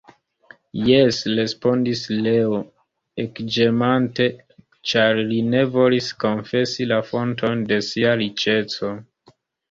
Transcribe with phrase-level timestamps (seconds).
[0.85, 2.55] Jes, respondis Leo,
[3.23, 4.25] ekĝemante,
[4.91, 8.91] ĉar li ne volis konfesi la fonton de sia riĉeco.